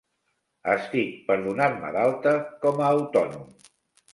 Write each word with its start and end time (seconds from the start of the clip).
Estic 0.75 1.11
per 1.27 1.37
donar-me 1.43 1.91
d'alta 1.99 2.33
com 2.65 2.83
a 2.87 2.89
autònom. 2.97 3.45